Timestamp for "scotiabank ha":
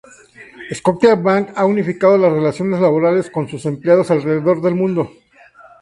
0.77-1.63